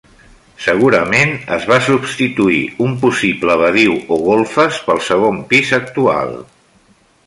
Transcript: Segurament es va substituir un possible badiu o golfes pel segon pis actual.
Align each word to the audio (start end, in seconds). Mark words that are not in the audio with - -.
Segurament 0.67 1.33
es 1.57 1.67
va 1.73 1.77
substituir 1.89 2.63
un 2.87 2.97
possible 3.05 3.59
badiu 3.63 3.97
o 4.17 4.21
golfes 4.31 4.83
pel 4.89 5.07
segon 5.13 5.43
pis 5.55 5.79
actual. 5.85 6.39